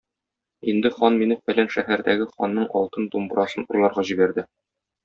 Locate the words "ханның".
2.33-2.69